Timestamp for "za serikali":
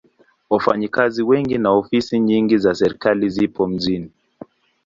2.57-3.29